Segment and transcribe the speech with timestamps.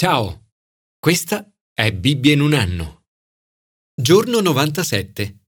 [0.00, 0.52] Ciao,
[0.96, 3.06] questa è Bibbia in un anno.
[4.00, 5.40] Giorno 97.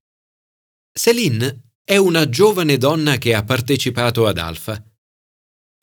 [0.91, 4.85] Céline è una giovane donna che ha partecipato ad Alfa.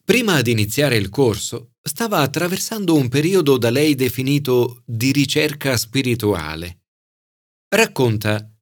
[0.05, 6.83] Prima di iniziare il corso, stava attraversando un periodo da lei definito di ricerca spirituale.
[7.75, 8.55] Racconta,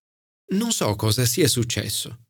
[0.52, 2.26] non so cosa sia successo.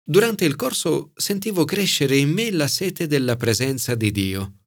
[0.00, 4.60] Durante il corso sentivo crescere in me la sete della presenza di Dio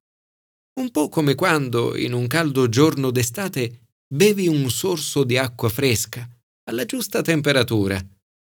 [0.80, 6.28] un po' come quando, in un caldo giorno d'estate, bevi un sorso di acqua fresca,
[6.64, 8.04] alla giusta temperatura,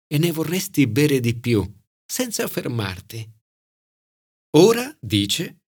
[0.09, 1.65] e ne vorresti bere di più,
[2.05, 3.33] senza fermarti.
[4.57, 5.63] Ora, dice,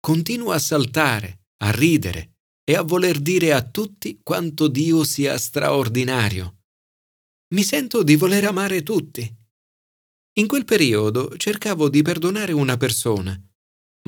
[0.00, 6.62] continuo a saltare, a ridere e a voler dire a tutti quanto Dio sia straordinario.
[7.54, 9.22] Mi sento di voler amare tutti.
[10.36, 13.40] In quel periodo cercavo di perdonare una persona,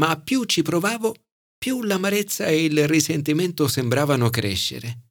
[0.00, 1.25] ma più ci provavo,
[1.66, 5.08] più l'amarezza e il risentimento sembravano crescere.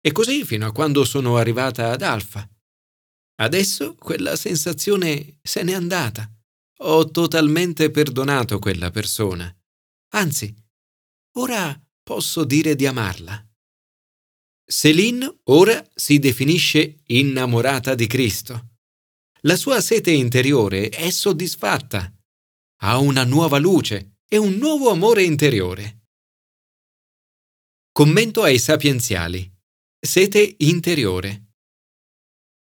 [0.00, 2.50] E così fino a quando sono arrivata ad Alfa.
[3.36, 6.28] Adesso quella sensazione se n'è andata.
[6.78, 9.56] Ho totalmente perdonato quella persona.
[10.14, 10.52] Anzi,
[11.36, 13.48] ora posso dire di amarla.
[14.64, 18.78] Céline ora si definisce innamorata di Cristo.
[19.42, 22.12] La sua sete interiore è soddisfatta.
[22.80, 26.04] Ha una nuova luce e un nuovo amore interiore.
[27.92, 29.50] Commento ai sapienziali.
[29.98, 31.44] Sete interiore.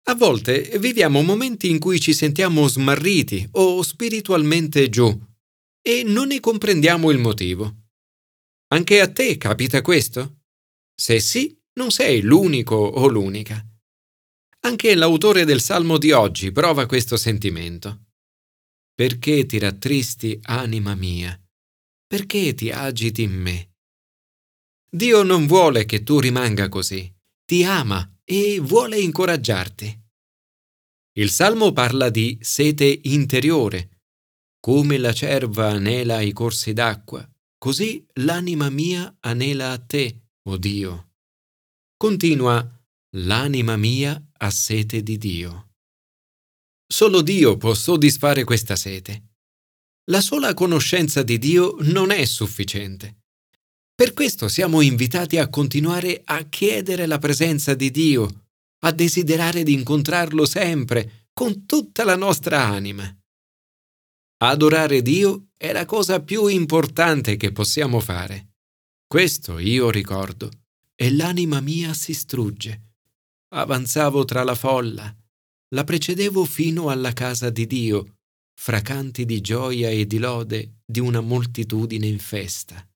[0.06, 5.08] A volte viviamo momenti in cui ci sentiamo smarriti o spiritualmente giù
[5.82, 7.76] e non ne comprendiamo il motivo.
[8.74, 10.42] Anche a te capita questo?
[10.96, 13.64] Se sì, non sei l'unico o l'unica.
[14.62, 18.06] Anche l'autore del Salmo di oggi prova questo sentimento.
[18.94, 21.41] Perché ti rattristi, anima mia?
[22.12, 23.76] Perché ti agiti in me?
[24.94, 27.10] Dio non vuole che tu rimanga così,
[27.46, 30.10] ti ama e vuole incoraggiarti.
[31.14, 34.02] Il Salmo parla di sete interiore.
[34.60, 37.26] Come la cerva anela ai corsi d'acqua,
[37.58, 41.14] così l'anima mia anela a te, o oh Dio.
[41.96, 42.62] Continua,
[43.20, 45.76] l'anima mia ha sete di Dio.
[46.86, 49.31] Solo Dio può soddisfare questa sete.
[50.06, 53.20] La sola conoscenza di Dio non è sufficiente.
[53.94, 58.48] Per questo siamo invitati a continuare a chiedere la presenza di Dio,
[58.80, 63.16] a desiderare di incontrarlo sempre, con tutta la nostra anima.
[64.44, 68.54] Adorare Dio è la cosa più importante che possiamo fare.
[69.06, 70.50] Questo io ricordo,
[70.96, 72.96] e l'anima mia si strugge.
[73.54, 75.16] Avanzavo tra la folla,
[75.76, 78.21] la precedevo fino alla casa di Dio,
[78.64, 82.88] fra canti di gioia e di lode di una moltitudine in festa.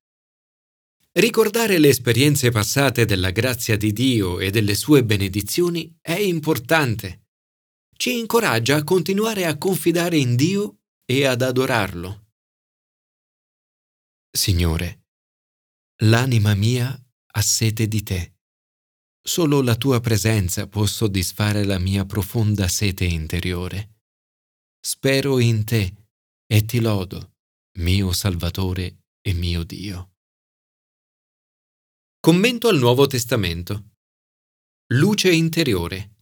[1.10, 7.30] Ricordare le esperienze passate della grazia di Dio e delle sue benedizioni è importante.
[7.96, 12.28] Ci incoraggia a continuare a confidare in Dio e ad adorarlo.
[14.30, 15.06] Signore,
[16.02, 16.96] l'anima mia
[17.32, 18.36] ha sete di te.
[19.20, 23.94] Solo la tua presenza può soddisfare la mia profonda sete interiore
[24.88, 25.92] spero in te
[26.46, 27.32] e ti lodo,
[27.78, 30.12] mio Salvatore e mio Dio.
[32.20, 33.94] Commento al Nuovo Testamento.
[34.92, 36.18] Luce interiore.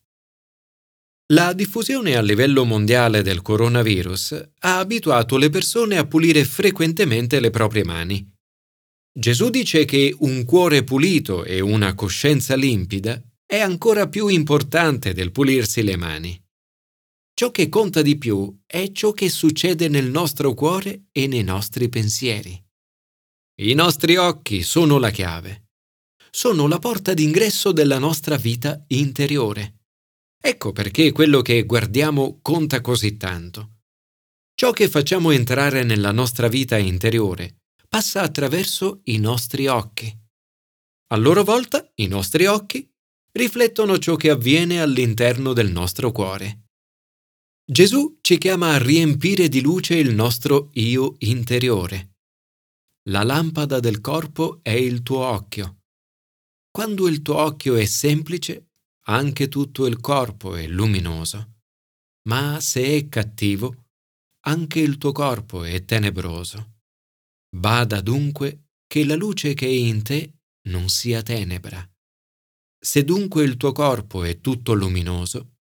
[1.35, 7.51] La diffusione a livello mondiale del coronavirus ha abituato le persone a pulire frequentemente le
[7.51, 8.27] proprie mani.
[9.13, 15.33] Gesù dice che un cuore pulito e una coscienza limpida è ancora più importante del
[15.33, 16.44] pulirsi le mani.
[17.37, 21.89] Ciò che conta di più è ciò che succede nel nostro cuore e nei nostri
[21.89, 22.65] pensieri.
[23.57, 25.71] I nostri occhi sono la chiave.
[26.31, 29.81] Sono la porta d'ingresso della nostra vita interiore.
[30.41, 33.79] Ecco perché quello che guardiamo conta così tanto.
[34.55, 40.07] Ciò che facciamo entrare nella nostra vita interiore passa attraverso i nostri occhi.
[41.09, 42.89] A loro volta, i nostri occhi
[43.33, 46.64] riflettono ciò che avviene all'interno del nostro cuore.
[47.67, 52.17] Gesù ci chiama a riempire di luce il nostro io interiore.
[53.09, 55.85] La lampada del corpo è il tuo occhio.
[56.71, 58.69] Quando il tuo occhio è semplice,
[59.07, 61.61] anche tutto il corpo è luminoso.
[62.29, 63.87] Ma se è cattivo,
[64.41, 66.81] anche il tuo corpo è tenebroso.
[67.49, 70.35] Bada dunque che la luce che è in te
[70.69, 71.83] non sia tenebra.
[72.79, 75.54] Se dunque il tuo corpo è tutto luminoso,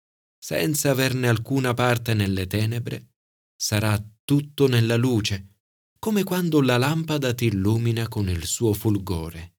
[0.43, 3.11] senza averne alcuna parte nelle tenebre,
[3.55, 5.57] sarà tutto nella luce,
[5.99, 9.57] come quando la lampada ti illumina con il suo fulgore.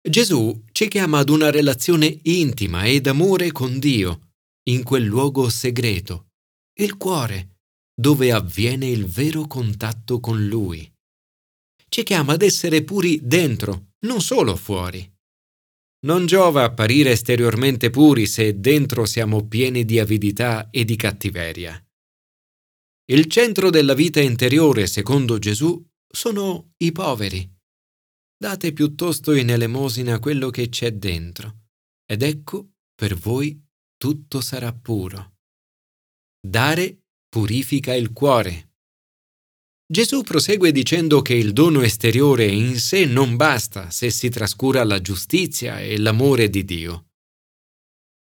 [0.00, 4.32] Gesù ci chiama ad una relazione intima e d'amore con Dio,
[4.70, 6.28] in quel luogo segreto,
[6.78, 7.58] il cuore,
[7.94, 10.90] dove avviene il vero contatto con Lui.
[11.86, 15.18] Ci chiama ad essere puri dentro, non solo fuori.
[16.06, 21.82] Non giova apparire esteriormente puri se dentro siamo pieni di avidità e di cattiveria.
[23.10, 27.58] Il centro della vita interiore, secondo Gesù, sono i poveri
[28.40, 31.64] date piuttosto in elemosina quello che c'è dentro,
[32.06, 33.62] ed ecco, per voi
[33.98, 35.34] tutto sarà puro.
[36.40, 38.69] Dare purifica il cuore.
[39.90, 45.00] Gesù prosegue dicendo che il dono esteriore in sé non basta se si trascura la
[45.00, 47.06] giustizia e l'amore di Dio.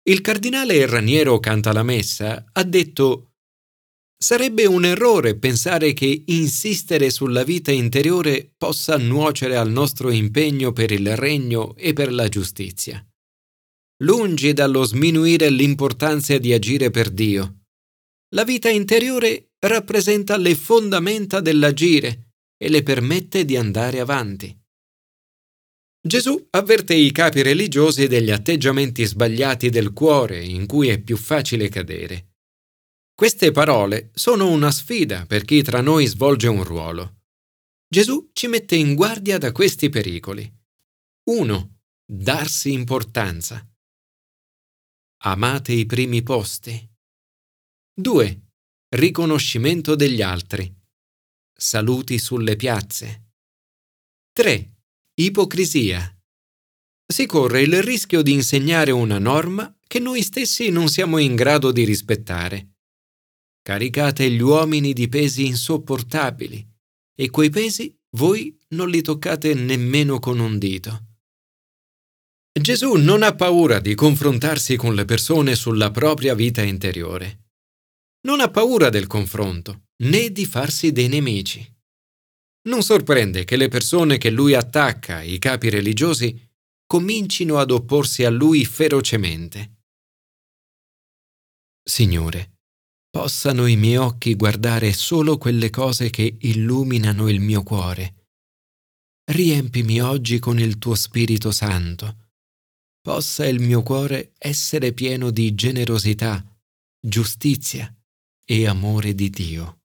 [0.09, 3.33] Il cardinale Raniero Canta la Messa ha detto
[4.17, 10.91] Sarebbe un errore pensare che insistere sulla vita interiore possa nuocere al nostro impegno per
[10.91, 13.07] il regno e per la giustizia.
[14.05, 17.58] Lungi dallo sminuire l'importanza di agire per Dio.
[18.35, 24.57] La vita interiore rappresenta le fondamenta dell'agire e le permette di andare avanti.
[26.01, 31.69] Gesù avverte i capi religiosi degli atteggiamenti sbagliati del cuore in cui è più facile
[31.69, 32.29] cadere
[33.19, 37.23] queste parole sono una sfida per chi tra noi svolge un ruolo.
[37.93, 40.49] Gesù ci mette in guardia da questi pericoli.
[41.25, 41.79] 1.
[42.07, 43.69] Darsi importanza.
[45.25, 46.89] Amate i primi posti.
[48.01, 48.43] 2.
[48.95, 50.73] Riconoscimento degli altri.
[51.53, 53.33] Saluti sulle piazze.
[54.33, 54.73] 3.
[55.15, 56.17] Ipocrisia.
[57.05, 61.73] Si corre il rischio di insegnare una norma che noi stessi non siamo in grado
[61.73, 62.75] di rispettare
[63.69, 66.67] caricate gli uomini di pesi insopportabili
[67.15, 71.07] e quei pesi voi non li toccate nemmeno con un dito.
[72.59, 77.48] Gesù non ha paura di confrontarsi con le persone sulla propria vita interiore.
[78.21, 81.65] Non ha paura del confronto, né di farsi dei nemici.
[82.69, 86.39] Non sorprende che le persone che lui attacca, i capi religiosi,
[86.85, 89.77] comincino ad opporsi a lui ferocemente.
[91.83, 92.59] Signore,
[93.09, 98.27] possano i miei occhi guardare solo quelle cose che illuminano il mio cuore.
[99.31, 102.31] Riempimi oggi con il tuo Spirito Santo.
[103.01, 106.45] Possa il mio cuore essere pieno di generosità,
[107.01, 107.91] giustizia
[108.51, 109.83] e amore di Dio.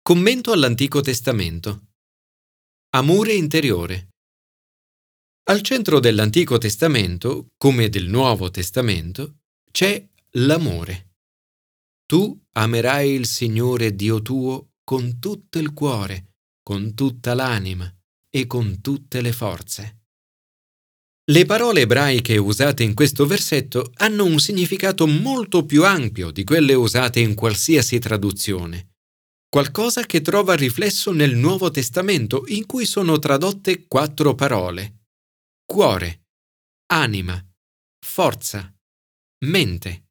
[0.00, 1.88] Commento all'Antico Testamento.
[2.90, 4.10] Amore interiore.
[5.50, 9.40] Al centro dell'Antico Testamento, come del Nuovo Testamento,
[9.72, 11.16] c'è l'amore.
[12.06, 17.92] Tu amerai il Signore Dio tuo con tutto il cuore, con tutta l'anima
[18.30, 20.01] e con tutte le forze.
[21.30, 26.74] Le parole ebraiche usate in questo versetto hanno un significato molto più ampio di quelle
[26.74, 28.96] usate in qualsiasi traduzione,
[29.48, 35.04] qualcosa che trova riflesso nel Nuovo Testamento in cui sono tradotte quattro parole.
[35.64, 36.24] Cuore,
[36.86, 37.40] anima,
[38.04, 38.74] forza,
[39.44, 40.08] mente.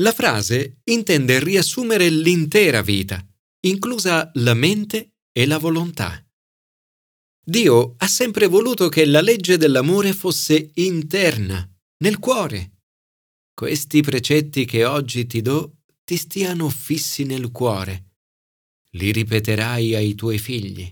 [0.00, 3.24] La frase intende riassumere l'intera vita,
[3.60, 6.23] inclusa la mente e la volontà.
[7.46, 12.72] Dio ha sempre voluto che la legge dell'amore fosse interna, nel cuore.
[13.52, 18.12] Questi precetti che oggi ti do ti stiano fissi nel cuore.
[18.92, 20.90] Li ripeterai ai tuoi figli.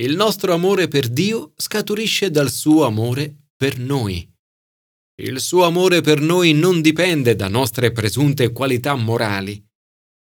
[0.00, 4.26] Il nostro amore per Dio scaturisce dal suo amore per noi.
[5.20, 9.62] Il suo amore per noi non dipende da nostre presunte qualità morali,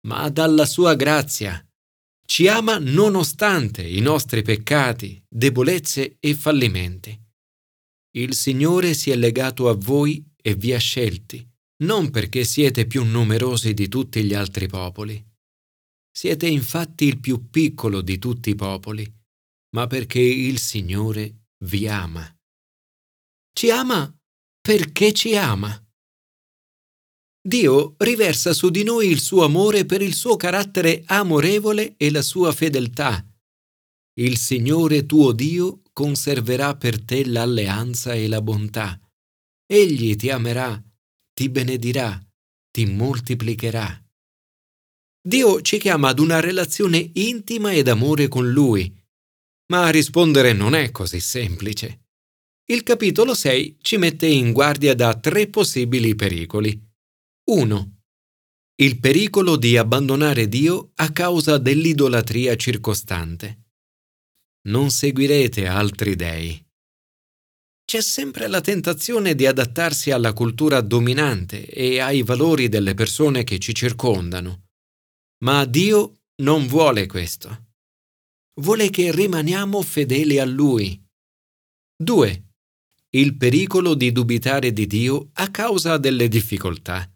[0.05, 1.64] ma dalla sua grazia.
[2.25, 7.17] Ci ama nonostante i nostri peccati, debolezze e fallimenti.
[8.15, 11.47] Il Signore si è legato a voi e vi ha scelti,
[11.83, 15.23] non perché siete più numerosi di tutti gli altri popoli.
[16.11, 19.05] Siete infatti il più piccolo di tutti i popoli,
[19.75, 22.27] ma perché il Signore vi ama.
[23.53, 24.11] Ci ama
[24.61, 25.84] perché ci ama.
[27.47, 32.23] Dio riversa su di noi il suo amore per il suo carattere amorevole e la
[32.23, 33.23] sua fedeltà.
[34.19, 38.99] Il Signore tuo Dio conserverà per te l'alleanza e la bontà.
[39.63, 40.83] Egli ti amerà,
[41.35, 42.19] ti benedirà,
[42.71, 44.03] ti moltiplicherà.
[45.21, 48.91] Dio ci chiama ad una relazione intima e d'amore con Lui,
[49.67, 52.05] ma rispondere non è così semplice.
[52.65, 56.84] Il capitolo 6 ci mette in guardia da tre possibili pericoli.
[57.47, 57.97] 1.
[58.77, 63.67] Il pericolo di abbandonare Dio a causa dell'idolatria circostante.
[64.65, 66.59] non seguirete altri dei.
[67.85, 73.59] C'è sempre la tentazione di adattarsi alla cultura dominante e ai valori delle persone che
[73.59, 74.69] ci circondano.
[75.43, 77.73] Ma Dio non vuole questo.
[78.59, 80.99] Vuole che rimaniamo fedeli a Lui.
[81.95, 82.45] 2.
[83.11, 87.07] Il pericolo di dubitare di Dio a causa delle difficoltà.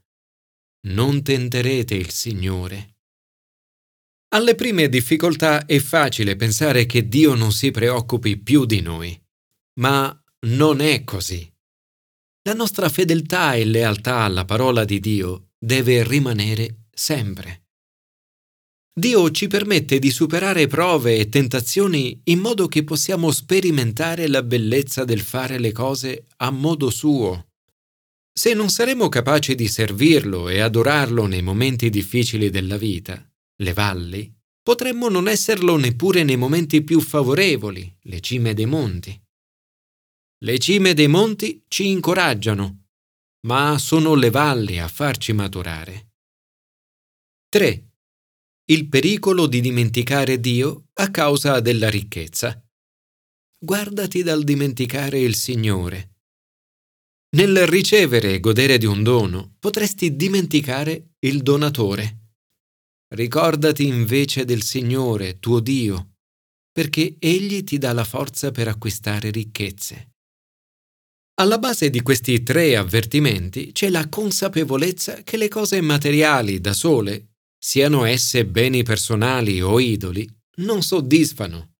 [0.88, 2.96] Non tenterete il Signore.
[4.30, 9.20] Alle prime difficoltà è facile pensare che Dio non si preoccupi più di noi,
[9.80, 11.52] ma non è così.
[12.44, 17.66] La nostra fedeltà e lealtà alla parola di Dio deve rimanere sempre.
[18.94, 25.04] Dio ci permette di superare prove e tentazioni in modo che possiamo sperimentare la bellezza
[25.04, 27.49] del fare le cose a modo suo.
[28.40, 34.34] Se non saremo capaci di servirlo e adorarlo nei momenti difficili della vita, le valli,
[34.64, 39.22] potremmo non esserlo neppure nei momenti più favorevoli, le cime dei monti.
[40.42, 42.86] Le cime dei monti ci incoraggiano,
[43.46, 46.14] ma sono le valli a farci maturare.
[47.50, 47.92] 3.
[48.72, 52.58] Il pericolo di dimenticare Dio a causa della ricchezza.
[53.62, 56.09] Guardati dal dimenticare il Signore.
[57.32, 62.32] Nel ricevere e godere di un dono potresti dimenticare il donatore.
[63.14, 66.16] Ricordati invece del Signore, tuo Dio,
[66.72, 70.14] perché Egli ti dà la forza per acquistare ricchezze.
[71.36, 77.34] Alla base di questi tre avvertimenti c'è la consapevolezza che le cose materiali da sole,
[77.60, 81.76] siano esse beni personali o idoli, non soddisfano.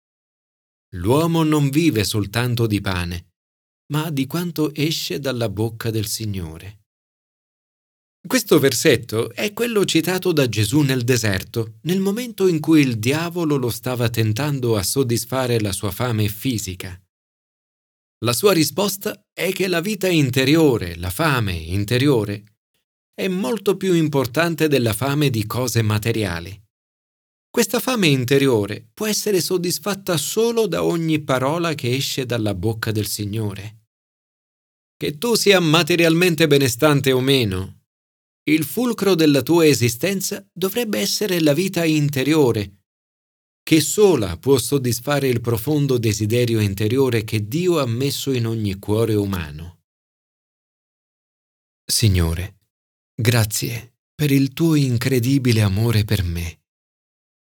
[0.94, 3.29] L'uomo non vive soltanto di pane,
[3.92, 6.80] ma di quanto esce dalla bocca del Signore.
[8.26, 13.56] Questo versetto è quello citato da Gesù nel deserto, nel momento in cui il diavolo
[13.56, 17.02] lo stava tentando a soddisfare la sua fame fisica.
[18.26, 22.44] La sua risposta è che la vita interiore, la fame interiore,
[23.14, 26.62] è molto più importante della fame di cose materiali.
[27.50, 33.08] Questa fame interiore può essere soddisfatta solo da ogni parola che esce dalla bocca del
[33.08, 33.79] Signore.
[35.02, 37.84] Che tu sia materialmente benestante o meno,
[38.50, 42.82] il fulcro della tua esistenza dovrebbe essere la vita interiore,
[43.64, 49.16] che sola può soddisfare il profondo desiderio interiore che Dio ha messo in ogni cuore
[49.16, 49.84] umano.
[51.90, 52.58] Signore,
[53.16, 56.64] grazie per il tuo incredibile amore per me.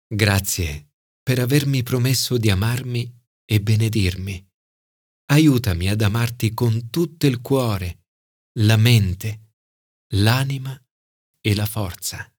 [0.07, 3.13] Grazie per avermi promesso di amarmi
[3.45, 4.48] e benedirmi.
[5.31, 8.07] Aiutami ad amarti con tutto il cuore,
[8.61, 9.53] la mente,
[10.15, 10.81] l'anima
[11.41, 12.33] e la forza.